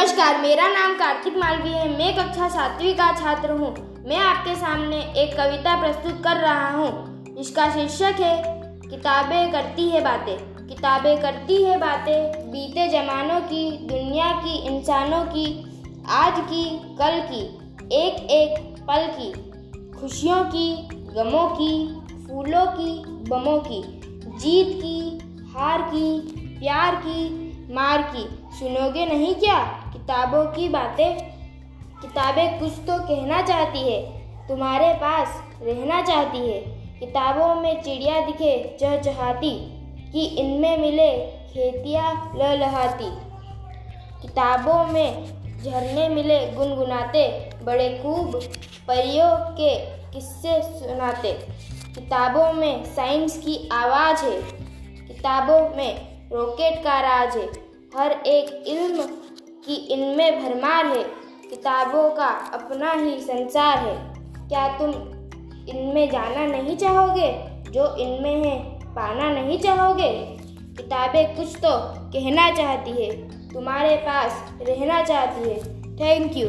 [0.00, 4.96] नमस्कार, मेरा नाम कार्तिक मालवीय है। मैं कक्षा सातवीं का छात्र हूँ। मैं आपके सामने
[4.96, 8.42] एक कविता प्रस्तुत कर रहा हूँ। इसका शीर्षक है,
[8.90, 15.64] किताबें करती है बातें। किताबें करती है बातें, बीते जमानों की, दुनिया की, इंसानों की,
[16.08, 17.42] आज की, कल की
[17.92, 19.32] एक एक पल की,
[20.00, 23.82] खुशियों की, गमों की, फूलों की, बमों की,
[24.38, 25.18] जीत की,
[25.54, 26.20] हार की,
[26.60, 29.58] प्यार की मार की। सुनोगे नहीं क्या?
[29.92, 31.16] किताबों की बातें।
[32.02, 38.76] किताबें कुछ तो कहना चाहती है। तुम्हारे पास रहना चाहती है। किताबों में चिड़िया दिखे,
[38.80, 39.80] चहचहाती
[40.12, 43.30] कि इनमें मिले खेतियाँ लहलहाती
[44.22, 45.24] किताबों में
[45.62, 48.36] झरने मिले, गुनगुनाते बड़े खूब
[48.88, 51.32] परियों के किस्से सुनाते।
[51.94, 54.42] किताबों में साइंस की आवाज़ है।
[55.06, 57.48] किताबों में रॉकेट का राज है।
[57.96, 59.02] हर एक इल्म
[59.64, 61.04] की इनमें भरमार है।
[61.50, 63.96] किताबों का अपना ही संसार है।
[64.48, 64.90] क्या तुम
[65.68, 67.32] इनमें जाना नहीं चाहोगे?
[67.70, 70.36] जो इनमें है, पाना नहीं चाहोगे?
[70.76, 71.70] किताबें कुछ तो
[72.10, 73.10] कहना चाहती है,
[73.48, 76.48] तुम्हारे पास रहना चाहती है। Thank you